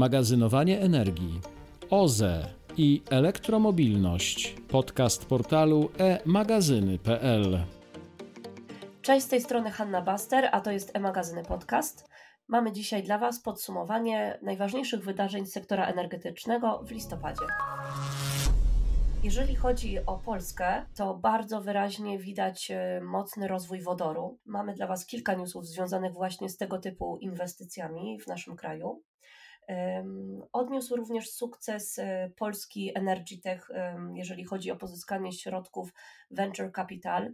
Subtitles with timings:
[0.00, 1.40] magazynowanie energii,
[1.90, 2.46] OZE
[2.76, 4.56] i elektromobilność.
[4.68, 7.64] Podcast portalu e-magazyny.pl.
[9.02, 12.08] Cześć, z tej strony Hanna Baster, a to jest e-magazyny podcast.
[12.48, 17.46] Mamy dzisiaj dla Was podsumowanie najważniejszych wydarzeń sektora energetycznego w listopadzie.
[19.22, 24.38] Jeżeli chodzi o Polskę, to bardzo wyraźnie widać e, mocny rozwój wodoru.
[24.46, 29.02] Mamy dla Was kilka newsów związanych właśnie z tego typu inwestycjami w naszym kraju.
[30.52, 33.70] Odniósł również sukces e, polski Energy Tech,
[34.14, 35.92] jeżeli chodzi o pozyskanie środków
[36.30, 37.32] venture capital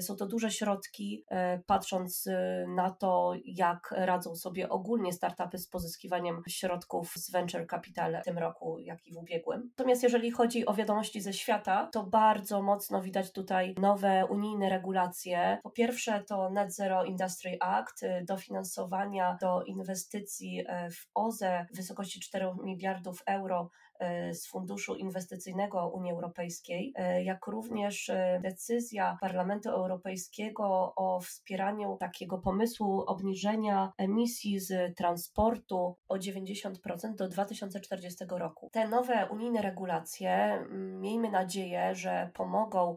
[0.00, 5.68] są to duże środki, e, patrząc e, na to, jak radzą sobie ogólnie startupy z
[5.68, 9.70] pozyskiwaniem środków z venture capital w tym roku, jak i w ubiegłym.
[9.78, 15.58] Natomiast jeżeli chodzi o wiadomości ze świata, to bardzo mocno widać tutaj nowe unijne regulacje.
[15.62, 22.46] Po pierwsze to Net Zero Industry Act, dofinansowania do inwestycji w OZE w wysokości 4
[22.64, 23.87] miliardów euro E,
[24.32, 32.38] z Funduszu Inwestycyjnego Unii Europejskiej, e, jak również e, decyzja Parlamentu Europejskiego o wspieraniu takiego
[32.38, 38.70] pomysłu obniżenia emisji z transportu o 90% do 2040 roku.
[38.72, 40.64] Te nowe unijne regulacje,
[41.00, 42.96] miejmy nadzieję, że pomogą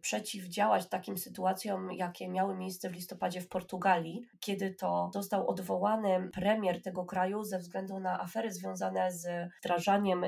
[0.00, 6.82] przeciwdziałać takim sytuacjom, jakie miały miejsce w listopadzie w Portugalii, kiedy to został odwołany premier
[6.82, 10.24] tego kraju ze względu na afery związane z wdrażaniem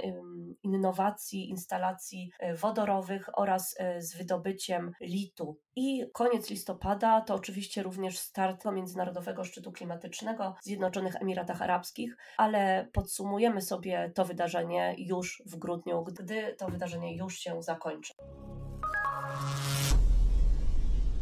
[0.63, 5.59] innowacji, instalacji y, wodorowych oraz y, z wydobyciem litu.
[5.77, 12.89] I koniec listopada to oczywiście również start Międzynarodowego Szczytu Klimatycznego w Zjednoczonych Emiratach Arabskich, ale
[12.93, 18.15] podsumujemy sobie to wydarzenie już w grudniu, gdy to wydarzenie już się zakończy.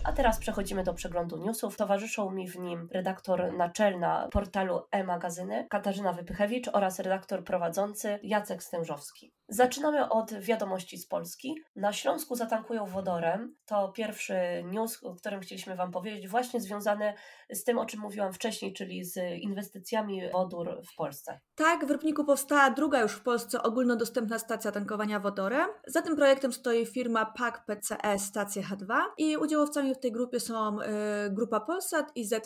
[0.05, 1.77] A teraz przechodzimy do przeglądu newsów.
[1.77, 9.33] Towarzyszą mi w nim redaktor naczelna portalu e-magazyny Katarzyna Wypychewicz oraz redaktor prowadzący Jacek Stężowski.
[9.53, 11.55] Zaczynamy od wiadomości z Polski.
[11.77, 13.57] Na Śląsku zatankują wodorem.
[13.67, 14.35] To pierwszy
[14.65, 17.15] news, o którym chcieliśmy Wam powiedzieć, właśnie związany
[17.51, 21.41] z tym, o czym mówiłam wcześniej, czyli z inwestycjami wodór w Polsce.
[21.55, 25.69] Tak, w Rybniku powstała druga już w Polsce ogólnodostępna stacja tankowania wodorem.
[25.87, 30.81] Za tym projektem stoi firma PAK PCE Stacja H2 i udziałowcami w tej grupie są
[30.81, 30.85] y,
[31.31, 32.41] Grupa Polsat i ZE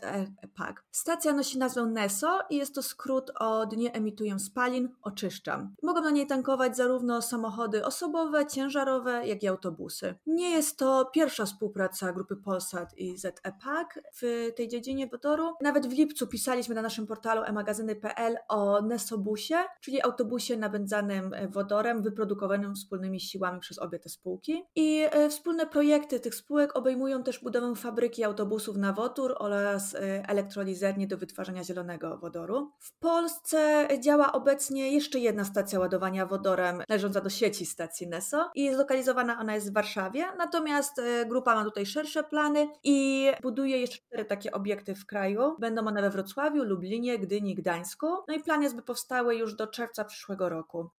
[0.55, 0.85] PAK.
[0.91, 5.75] Stacja nosi nazwę NESO i jest to skrót od Nie emituję spalin, oczyszczam.
[5.83, 10.15] Mogą na niej tankować zarówno zarówno samochody osobowe, ciężarowe, jak i autobusy.
[10.27, 15.55] Nie jest to pierwsza współpraca grupy Polsat i ZEPAK w tej dziedzinie wodoru.
[15.61, 22.75] Nawet w lipcu pisaliśmy na naszym portalu emagazyny.pl o Nesobusie, czyli autobusie napędzanym wodorem, wyprodukowanym
[22.75, 24.63] wspólnymi siłami przez obie te spółki.
[24.77, 29.99] I e, wspólne projekty tych spółek obejmują też budowę fabryki autobusów na wodór oraz e,
[30.29, 32.73] elektrolizerni do wytwarzania zielonego wodoru.
[32.79, 38.75] W Polsce działa obecnie jeszcze jedna stacja ładowania wodorem należąca do sieci stacji NESO i
[38.75, 43.99] zlokalizowana ona jest w Warszawie, natomiast e, grupa ma tutaj szersze plany i buduje jeszcze
[43.99, 45.57] cztery takie obiekty w kraju.
[45.59, 48.07] Będą one we Wrocławiu, Lublinie, Gdyni, Gdańsku.
[48.29, 50.91] No i plan jest, by powstały już do czerwca przyszłego roku.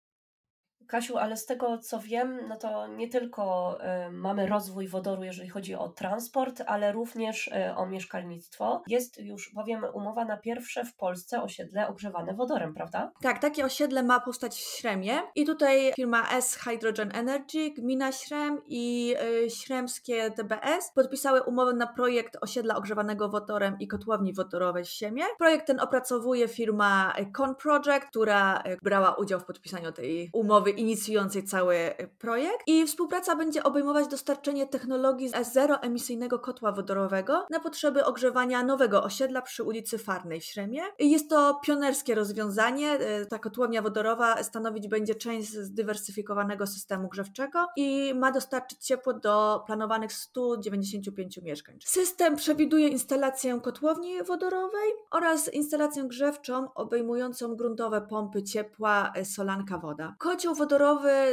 [0.87, 3.77] Kasiu, ale z tego co wiem, no to nie tylko
[4.07, 8.83] y, mamy rozwój wodoru, jeżeli chodzi o transport, ale również y, o mieszkalnictwo.
[8.87, 13.11] Jest już bowiem umowa na pierwsze w Polsce osiedle ogrzewane wodorem, prawda?
[13.21, 18.61] Tak, takie osiedle ma powstać w Śremie i tutaj firma S Hydrogen Energy, gmina Śrem
[18.67, 19.15] i
[19.45, 25.23] y, śremskie TBS podpisały umowę na projekt osiedla ogrzewanego wodorem i kotłowni wodorowej w Siemie.
[25.37, 31.77] Projekt ten opracowuje firma Con Project, która brała udział w podpisaniu tej umowy inicjującej cały
[32.19, 39.41] projekt i współpraca będzie obejmować dostarczenie technologii zeroemisyjnego kotła wodorowego na potrzeby ogrzewania nowego osiedla
[39.41, 40.81] przy ulicy Farnej w Śremie.
[40.99, 42.99] Jest to pionerskie rozwiązanie.
[43.21, 49.63] Y, ta kotłownia wodorowa stanowić będzie część zdywersyfikowanego systemu grzewczego i ma dostarczyć ciepło do
[49.65, 51.79] planowanych 195 mieszkań.
[51.85, 60.15] System przewiduje instalację kotłowni wodorowej oraz instalację grzewczą obejmującą gruntowe pompy ciepła y, solanka woda.
[60.19, 60.66] Kocioł wodorowy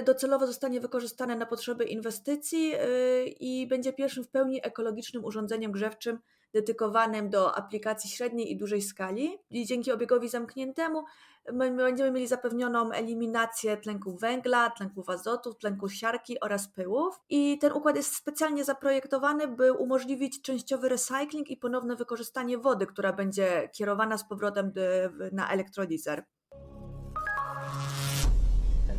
[0.05, 2.79] docelowo zostanie wykorzystany na potrzeby inwestycji yy,
[3.41, 6.19] i będzie pierwszym w pełni ekologicznym urządzeniem grzewczym
[6.53, 9.39] dedykowanym do aplikacji średniej i dużej skali.
[9.51, 11.05] I dzięki obiegowi zamkniętemu
[11.53, 17.21] my będziemy mieli zapewnioną eliminację tlenku węgla, tlenków azotu, tlenku siarki oraz pyłów.
[17.29, 23.13] I ten układ jest specjalnie zaprojektowany, by umożliwić częściowy recykling i ponowne wykorzystanie wody, która
[23.13, 24.73] będzie kierowana z powrotem
[25.33, 26.25] na elektrolizer.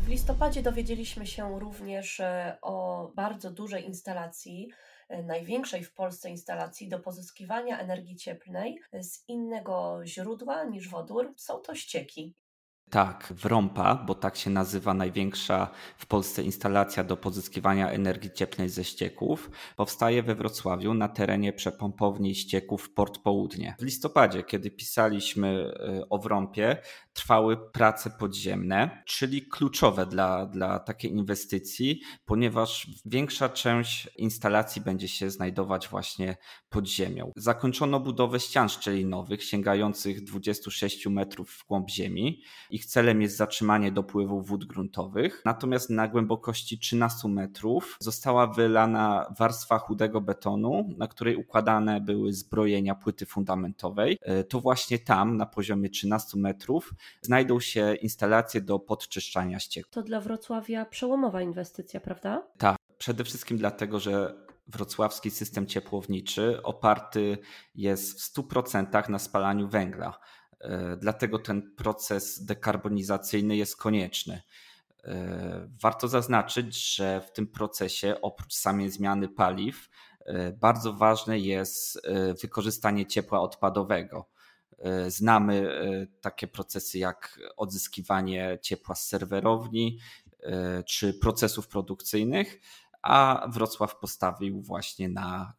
[0.06, 4.68] W listopadzie dowiedzieliśmy się również e, o bardzo dużej instalacji,
[5.08, 11.34] e, największej w Polsce instalacji do pozyskiwania energii cieplnej z innego źródła niż wodór.
[11.36, 12.34] Są to ścieki.
[12.90, 18.84] Tak, Wrąpa, bo tak się nazywa największa w Polsce instalacja do pozyskiwania energii cieplnej ze
[18.84, 23.74] ścieków, powstaje we Wrocławiu na terenie przepompowni ścieków Port Południe.
[23.78, 26.76] W listopadzie, kiedy pisaliśmy y, o Wrąpie,
[27.12, 35.30] trwały prace podziemne, czyli kluczowe dla, dla takiej inwestycji, ponieważ większa część instalacji będzie się
[35.30, 36.36] znajdować właśnie
[36.68, 37.32] pod ziemią.
[37.36, 42.42] Zakończono budowę ścian szczelinowych sięgających 26 metrów w głąb ziemi
[42.76, 45.42] ich celem jest zatrzymanie dopływu wód gruntowych.
[45.44, 52.94] Natomiast na głębokości 13 metrów została wylana warstwa chudego betonu, na której układane były zbrojenia
[52.94, 54.18] płyty fundamentowej.
[54.22, 59.92] E, to właśnie tam, na poziomie 13 metrów, znajdą się instalacje do podczyszczania ścieków.
[59.92, 62.42] To dla Wrocławia przełomowa inwestycja, prawda?
[62.58, 67.38] Tak, przede wszystkim dlatego, że wrocławski system ciepłowniczy oparty
[67.74, 70.18] jest w 100% na spalaniu węgla.
[70.60, 74.42] E, dlatego ten proces dekarbonizacyjny jest konieczny.
[75.04, 79.88] E, warto zaznaczyć, że w tym procesie oprócz samej zmiany paliw
[80.20, 82.00] e, bardzo ważne jest
[82.42, 84.28] wykorzystanie ciepła odpadowego.
[85.08, 85.80] Znamy
[86.20, 89.98] takie procesy jak odzyskiwanie ciepła z serwerowni
[90.86, 92.60] czy procesów produkcyjnych,
[93.02, 95.52] a Wrocław postawił właśnie na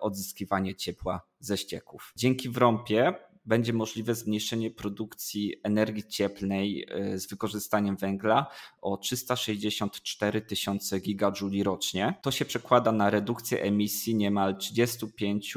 [0.00, 2.12] odzyskiwanie ciepła ze ścieków.
[2.16, 8.46] Dzięki Wrąpie będzie możliwe zmniejszenie produkcji energii cieplnej y, z wykorzystaniem węgla
[8.80, 12.14] o 364 tysiące gigajuli rocznie.
[12.22, 15.54] To się przekłada na redukcję emisji niemal 35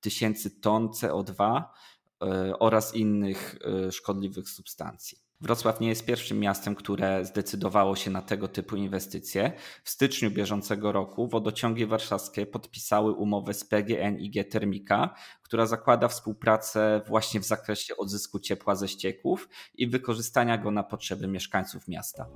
[0.00, 5.29] tysięcy ton CO2 y, oraz innych y, szkodliwych substancji.
[5.40, 9.52] Wrocław nie jest pierwszym miastem, które zdecydowało się na tego typu inwestycje.
[9.84, 17.40] W styczniu bieżącego roku wodociągi warszawskie podpisały umowę z PGNiG Termika, która zakłada współpracę właśnie
[17.40, 22.26] w zakresie odzysku ciepła ze ścieków i wykorzystania go na potrzeby mieszkańców miasta.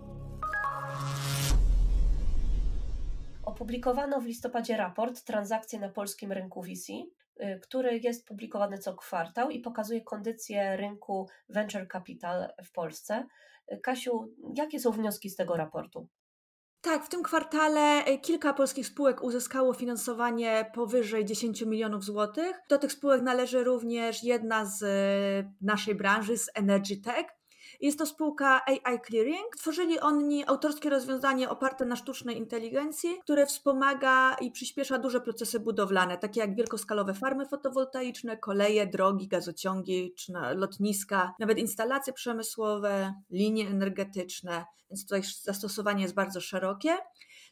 [3.43, 7.24] Opublikowano w listopadzie raport Transakcje na polskim rynku Y,
[7.63, 13.27] który jest publikowany co kwartał i pokazuje kondycję rynku venture capital w Polsce.
[13.73, 16.09] Y, Kasiu, jakie są wnioski z tego raportu?
[16.81, 22.61] Tak, w tym kwartale y, kilka polskich spółek uzyskało finansowanie powyżej 10 milionów złotych.
[22.69, 24.85] Do tych spółek należy również jedna z
[25.61, 27.27] naszej branży, z Energy Tech.
[27.85, 29.57] Jest to spółka AI Clearing.
[29.59, 36.19] Tworzyli oni autorskie rozwiązanie oparte na sztucznej inteligencji, które wspomaga i przyspiesza duże procesy budowlane,
[36.19, 44.65] takie jak wielkoskalowe farmy fotowoltaiczne, koleje, drogi, gazociągi, czy lotniska, nawet instalacje przemysłowe, linie energetyczne,
[44.91, 46.97] więc tutaj zastosowanie jest bardzo szerokie.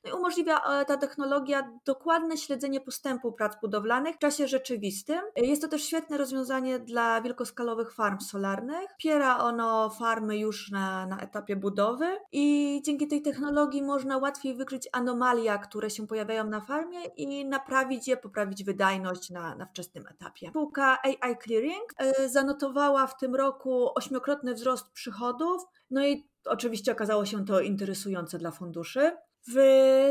[0.05, 5.21] No i umożliwia e, ta technologia dokładne śledzenie postępu prac budowlanych w czasie rzeczywistym.
[5.37, 8.91] Jest to też świetne rozwiązanie dla wielkoskalowych farm solarnych.
[8.91, 14.89] Wspiera ono farmy już na, na etapie budowy i dzięki tej technologii można łatwiej wykryć
[14.93, 20.49] anomalia, które się pojawiają na farmie i naprawić je, poprawić wydajność na, na wczesnym etapie.
[20.51, 27.27] Spółka AI Clearing e, zanotowała w tym roku ośmiokrotny wzrost przychodów, no i Oczywiście okazało
[27.27, 29.13] się to interesujące dla funduszy.
[29.49, 29.57] W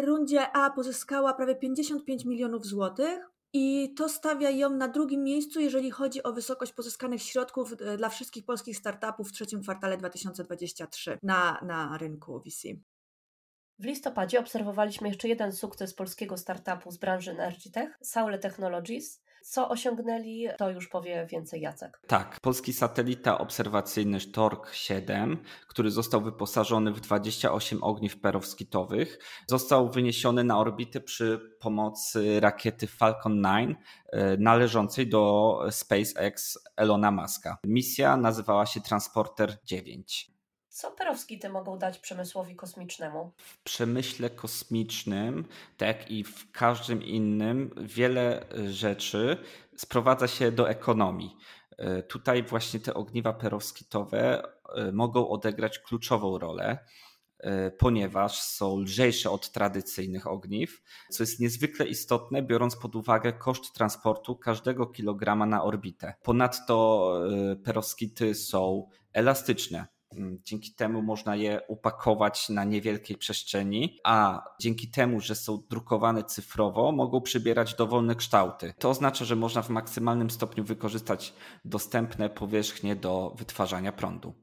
[0.04, 3.32] rundzie A pozyskała prawie 55 milionów złotych.
[3.54, 8.10] I to stawia ją na drugim miejscu, jeżeli chodzi o wysokość pozyskanych środków e, dla
[8.10, 12.68] wszystkich polskich startupów w trzecim kwartale 2023 na, na rynku VC.
[13.80, 19.70] W listopadzie obserwowaliśmy jeszcze jeden sukces polskiego startupu z branży Energy Tech, Saule Technologies, co
[19.70, 22.02] osiągnęli, to już powie więcej Jacek.
[22.08, 30.44] Tak, polski satelita obserwacyjny Stork 7, który został wyposażony w 28 ogniw perowskitowych, został wyniesiony
[30.44, 33.78] na orbitę przy pomocy rakiety Falcon 9
[34.12, 37.58] e, należącej do SpaceX Elona Muska.
[37.64, 40.32] Misja nazywała się Transporter 9.
[40.72, 43.32] Co perowskity mogą dać przemysłowi kosmicznemu?
[43.38, 45.46] W przemyśle kosmicznym,
[45.78, 49.38] tak i w każdym innym, wiele rzeczy
[49.78, 51.38] sprowadza się do ekonomii.
[51.78, 54.44] E, tutaj właśnie te ogniwa perowskitowe
[54.76, 56.78] e, mogą odegrać kluczową rolę,
[57.40, 63.74] e, ponieważ są lżejsze od tradycyjnych ogniw, co jest niezwykle istotne, biorąc pod uwagę koszt
[63.74, 66.14] transportu każdego kilograma na orbitę.
[66.24, 67.08] Ponadto
[67.64, 69.88] perowskity są elastyczne
[70.44, 76.92] dzięki temu można je upakować na niewielkiej przestrzeni, a dzięki temu, że są drukowane cyfrowo,
[76.92, 78.74] mogą przybierać dowolne kształty.
[78.80, 81.34] To oznacza, że można w maksymalnym stopniu wykorzystać
[81.66, 84.34] dostępne powierzchnie do wytwarzania prądu.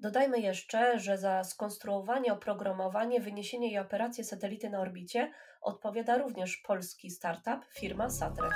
[0.00, 7.10] Dodajmy jeszcze, że za skonstruowanie, oprogramowanie, wyniesienie i operację satelity na orbicie odpowiada również polski
[7.10, 8.52] startup firma Satref.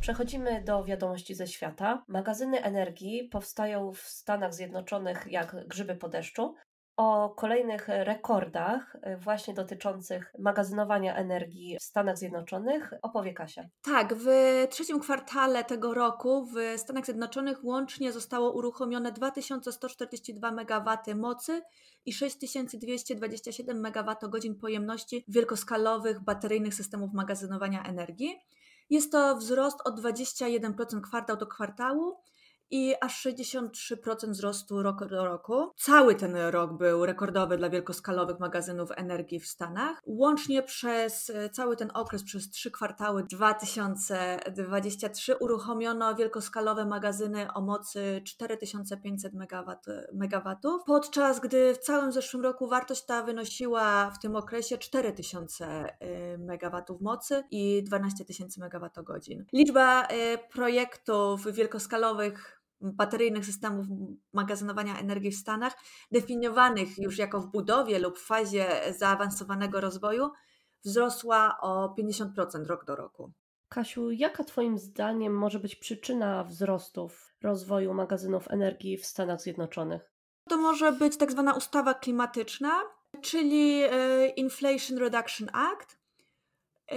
[0.00, 2.04] Przechodzimy do wiadomości ze świata.
[2.08, 6.54] Magazyny energii powstają w Stanach Zjednoczonych jak grzyby po deszczu.
[6.96, 13.64] O kolejnych rekordach, e, właśnie dotyczących magazynowania energii w Stanach Zjednoczonych, opowie Kasia.
[13.82, 14.26] Tak, w
[14.70, 21.62] trzecim kwartale tego roku w Stanach Zjednoczonych łącznie zostało uruchomione 2142 MW mocy
[22.06, 28.38] i 6227 MWh pojemności wielkoskalowych bateryjnych systemów magazynowania energii.
[28.90, 32.16] Jest to wzrost o 21% kwartał do kwartału
[32.70, 35.72] i aż 63% wzrostu rok do roku.
[35.76, 40.00] Cały ten rok był rekordowy dla wielkoskalowych magazynów energii w Stanach.
[40.06, 48.22] Łącznie przez e, cały ten okres, przez trzy kwartały 2023 uruchomiono wielkoskalowe magazyny o mocy
[48.24, 49.32] 4500
[50.12, 55.94] MW, podczas gdy w całym zeszłym roku wartość ta wynosiła w tym okresie 4000 e,
[56.38, 59.20] MW mocy i 12 tysięcy MWh.
[59.52, 63.86] Liczba e, projektów wielkoskalowych bateryjnych systemów
[64.32, 65.76] magazynowania energii w Stanach,
[66.12, 68.66] definiowanych już jako w budowie lub w fazie
[68.98, 70.30] zaawansowanego rozwoju,
[70.84, 73.32] wzrosła o 50% rok do roku.
[73.68, 80.12] Kasiu, jaka Twoim zdaniem może być przyczyna wzrostów rozwoju magazynów energii w Stanach Zjednoczonych?
[80.48, 82.72] To może być tak zwana ustawa klimatyczna,
[83.22, 85.98] czyli e, Inflation Reduction Act,
[86.92, 86.96] e,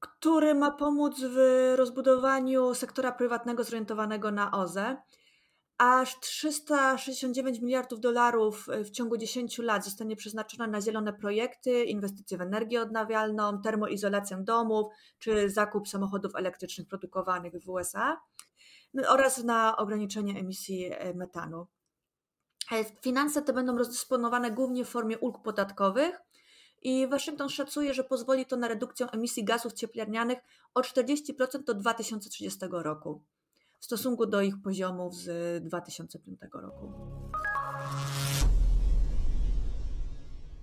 [0.00, 1.38] który ma pomóc w
[1.76, 4.96] rozbudowaniu sektora prywatnego zorientowanego na OZE.
[5.78, 12.40] Aż 369 miliardów dolarów w ciągu 10 lat zostanie przeznaczone na zielone projekty, inwestycje w
[12.40, 18.16] energię odnawialną, termoizolację domów czy zakup samochodów elektrycznych produkowanych w USA
[18.94, 21.66] no oraz na ograniczenie emisji e, metanu.
[22.72, 26.20] E, finanse te będą rozdysponowane głównie w formie ulg podatkowych,
[26.82, 30.38] i Waszyngton szacuje, że pozwoli to na redukcję emisji gazów cieplarnianych
[30.74, 33.22] o 40% do 2030 roku
[33.78, 36.92] w stosunku do ich poziomów z 2005 roku.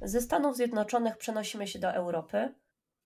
[0.02, 2.54] Ze Stanów Zjednoczonych przenosimy się do Europy.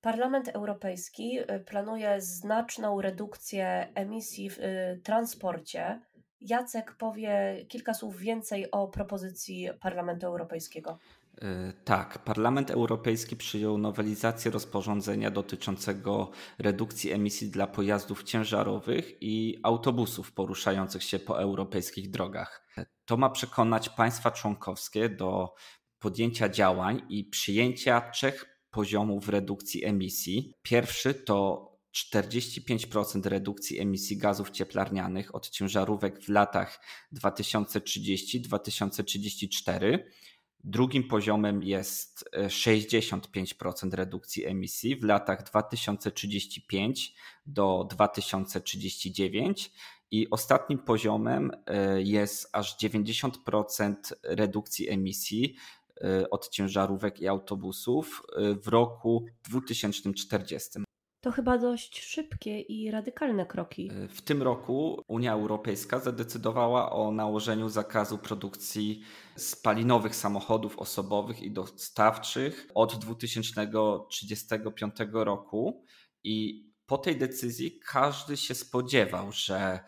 [0.01, 6.01] Parlament Europejski y, planuje znaczną redukcję emisji w y, transporcie.
[6.41, 10.99] Jacek powie kilka słów więcej o propozycji Parlamentu Europejskiego.
[11.41, 20.31] E, tak, Parlament Europejski przyjął nowelizację rozporządzenia dotyczącego redukcji emisji dla pojazdów ciężarowych i autobusów
[20.31, 22.67] poruszających się po europejskich drogach.
[23.05, 25.53] To ma przekonać państwa członkowskie do
[25.99, 30.53] podjęcia działań i przyjęcia trzech poziomów redukcji emisji.
[30.61, 31.69] Pierwszy to
[32.13, 36.79] 45% redukcji emisji gazów cieplarnianych od ciężarówek w latach
[37.13, 39.99] 2030-2034
[40.63, 49.71] Drugim poziomem jest 65% e, redukcji emisji w latach 2035 do 2039
[50.11, 55.55] i ostatnim poziomem e, jest aż 90% redukcji emisji
[56.01, 58.23] e, od ciężarówek i autobusów
[58.63, 60.79] w roku 2040.
[61.21, 63.91] To chyba dość szybkie i radykalne kroki.
[63.91, 69.01] E, w tym roku Unia Europejska zadecydowała o nałożeniu zakazu produkcji
[69.35, 75.83] spalinowych samochodów osobowych i dostawczych od 2035 roku.
[76.23, 79.79] I po tej decyzji każdy się spodziewał, że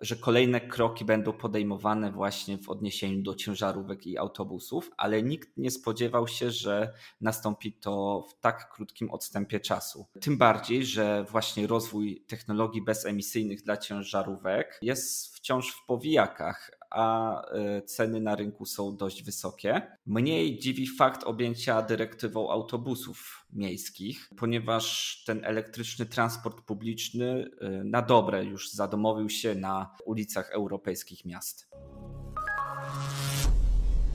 [0.00, 5.70] że kolejne kroki będą podejmowane właśnie w odniesieniu do ciężarówek i autobusów, ale nikt nie
[5.70, 10.06] spodziewał się, że nastąpi to w tak krótkim odstępie czasu.
[10.20, 17.82] Tym bardziej, że właśnie rozwój technologii bezemisyjnych dla ciężarówek jest wciąż w powijakach, a e,
[17.82, 19.96] ceny na rynku są dość wysokie.
[20.06, 28.44] Mniej dziwi fakt objęcia dyrektywą autobusów miejskich, ponieważ ten elektryczny transport publiczny e, na dobre
[28.44, 31.68] już zadomowił się na ulicach europejskich miast.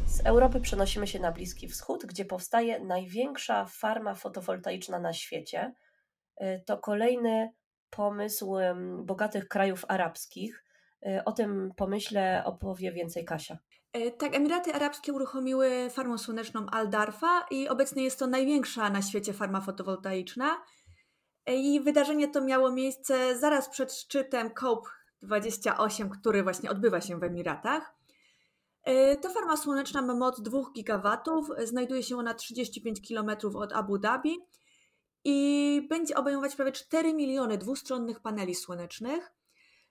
[0.08, 5.74] Z Europy przenosimy się na Bliski Wschód, gdzie powstaje największa farma fotowoltaiczna na świecie.
[6.38, 7.52] E, to kolejny
[7.90, 8.56] pomysł
[9.04, 10.65] bogatych krajów arabskich.
[11.26, 13.58] O tym pomyśle opowie więcej Kasia.
[13.96, 19.34] E, tak, Emiraty Arabskie uruchomiły farmę słoneczną Al-Darfa i obecnie jest to największa na świecie
[19.34, 20.62] farma fotowoltaiczna.
[21.46, 27.24] E, I wydarzenie to miało miejsce zaraz przed szczytem COP28, który właśnie odbywa się w
[27.24, 27.96] Emiratach.
[28.84, 33.98] E, ta farma słoneczna ma moc 2 gigawatów, znajduje się ona 35 km od Abu
[33.98, 34.38] Dhabi
[35.24, 39.35] i będzie obejmować prawie 4 miliony dwustronnych paneli słonecznych.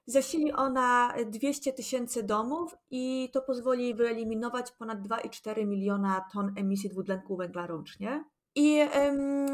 [0.07, 7.37] Zasili ona 200 tysięcy domów i to pozwoli wyeliminować ponad 2,4 miliona ton emisji dwutlenku
[7.37, 8.25] węgla rocznie.
[8.55, 8.81] I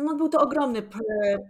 [0.05, 0.83] no, był to ogromny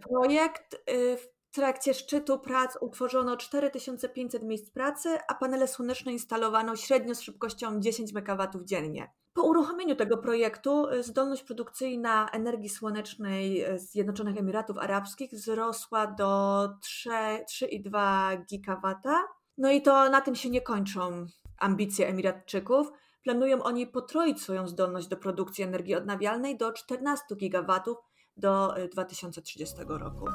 [0.09, 0.75] projekt.
[0.91, 1.17] Y,
[1.51, 7.81] W trakcie szczytu prac utworzono 4500 miejsc pracy, a panele słoneczne instalowano średnio z szybkością
[7.81, 9.11] 10 MW dziennie.
[9.41, 16.69] Po uruchomieniu tego projektu y, zdolność produkcyjna energii słonecznej y, Zjednoczonych Emiratów Arabskich wzrosła do
[17.05, 18.95] 3,2 GW.
[19.59, 21.27] No i to na tym się nie kończą
[21.59, 22.91] ambicje Emiratczyków.
[23.25, 27.81] Planują oni potroić swoją zdolność do produkcji energii odnawialnej do 14 GW
[28.37, 30.27] do 2030 roku.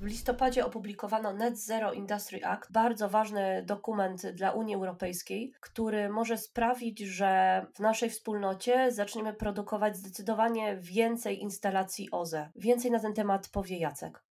[0.00, 6.38] W listopadzie opublikowano Net Zero Industry Act, bardzo ważny dokument dla Unii Europejskiej, który może
[6.38, 12.50] sprawić, że w naszej wspólnocie zaczniemy produkować zdecydowanie więcej instalacji OZE.
[12.56, 14.22] Więcej na ten temat powie Jacek.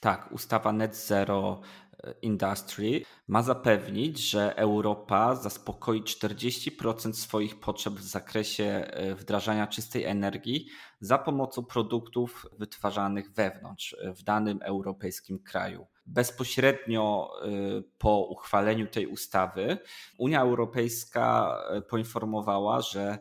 [0.00, 1.60] Tak, ustawa Net Zero
[2.22, 10.66] Industry ma zapewnić, że Europa zaspokoi 40% swoich potrzeb w zakresie e, wdrażania czystej energii
[11.00, 15.86] za pomocą produktów wytwarzanych wewnątrz e, w danym europejskim kraju.
[16.06, 17.48] Bezpośrednio e,
[17.98, 19.78] po uchwaleniu tej ustawy
[20.18, 21.58] Unia Europejska
[21.88, 23.18] poinformowała, że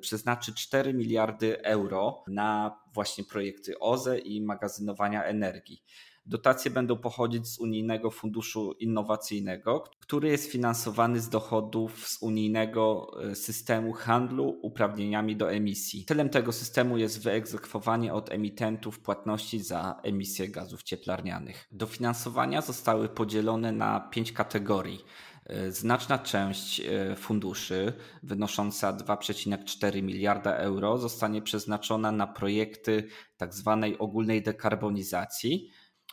[0.00, 5.82] przeznaczy 4 miliardy euro na właśnie projekty OZE i magazynowania energii.
[6.26, 13.34] Dotacje będą pochodzić z Unijnego Funduszu Innowacyjnego, który jest finansowany z dochodów z unijnego e,
[13.34, 16.04] systemu handlu uprawnieniami do emisji.
[16.04, 21.68] Celem tego systemu jest wyegzekwowanie od emitentów płatności za emisję gazów cieplarnianych.
[21.72, 25.04] Dofinansowania zostały podzielone na pięć kategorii.
[25.46, 33.78] E, znaczna część e, funduszy, wynosząca 2,4 miliarda euro, zostanie przeznaczona na projekty tzw.
[33.82, 35.70] Tak ogólnej dekarbonizacji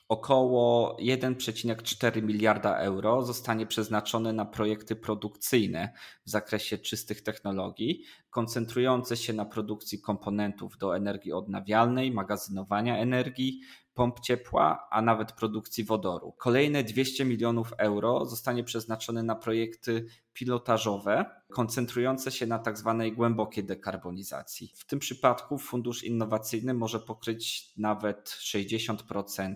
[0.09, 5.93] Około 1,4 miliarda euro zostanie przeznaczone na projekty produkcyjne
[6.25, 13.61] w zakresie czystych technologii, koncentrujące się na produkcji komponentów do energii odnawialnej, magazynowania energii,
[13.93, 16.31] pomp ciepła, a nawet produkcji wodoru.
[16.31, 22.95] Kolejne 200 milionów euro zostanie przeznaczone na projekty pilotażowe, koncentrujące się na tzw.
[22.99, 24.73] Tak głębokiej dekarbonizacji.
[24.75, 29.55] W tym przypadku fundusz innowacyjny może pokryć nawet 60%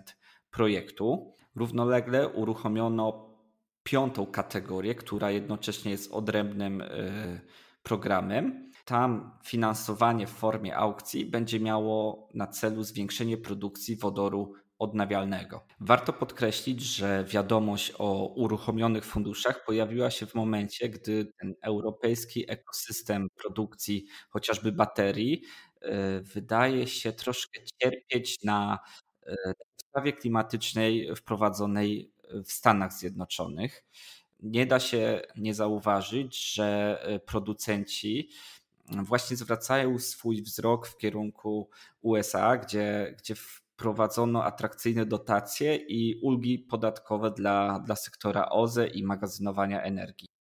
[0.54, 1.34] projektu.
[1.56, 3.34] Równolegle uruchomiono
[3.82, 6.86] piątą kategorię, która jednocześnie jest odrębnym e,
[7.82, 8.70] programem.
[8.84, 15.66] Tam finansowanie w formie aukcji będzie miało na celu zwiększenie produkcji wodoru odnawialnego.
[15.80, 23.28] Warto podkreślić, że wiadomość o uruchomionych funduszach pojawiła się w momencie, gdy ten europejski ekosystem
[23.34, 25.42] produkcji chociażby baterii
[25.80, 28.78] e, wydaje się troszkę cierpieć na
[29.94, 32.12] ustawie klimatycznej wprowadzonej
[32.44, 33.84] w Stanach Zjednoczonych.
[34.40, 38.28] Nie da się nie zauważyć, że e, producenci
[38.90, 41.70] właśnie zwracają swój wzrok w kierunku
[42.02, 49.82] USA, gdzie, gdzie wprowadzono atrakcyjne dotacje i ulgi podatkowe dla, dla sektora OZE i magazynowania
[49.82, 50.33] energii.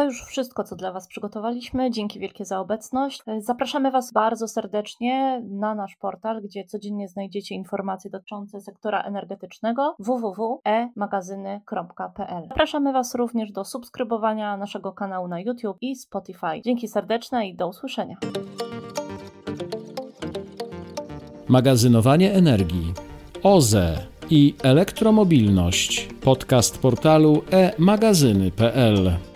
[0.00, 1.90] To już wszystko, co dla Was przygotowaliśmy.
[1.90, 3.22] Dzięki wielkie za obecność.
[3.38, 12.48] Zapraszamy Was bardzo serdecznie na nasz portal, gdzie codziennie znajdziecie informacje dotyczące sektora energetycznego www.emagazyny.pl.
[12.48, 16.62] Zapraszamy Was również do subskrybowania naszego kanału na YouTube i Spotify.
[16.64, 18.16] Dzięki serdeczne i do usłyszenia.
[21.48, 22.94] Magazynowanie energii,
[23.42, 23.98] OZE
[24.30, 26.08] i elektromobilność.
[26.20, 29.29] Podcast portalu e-magazyny.pl